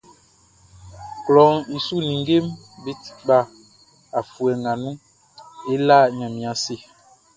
Klɔʼn 1.25 1.57
i 1.75 1.77
su 1.85 1.95
ninngeʼm 2.07 2.45
be 2.83 2.91
ti 3.01 3.09
kpa 3.19 3.37
afuɛ 4.19 4.51
nga 4.61 4.71
nun, 4.81 4.97
e 5.71 5.73
la 5.87 5.97
Ɲanmiɛn 6.15 6.41
ase. 6.51 6.75